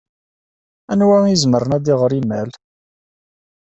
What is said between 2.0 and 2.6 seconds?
imal?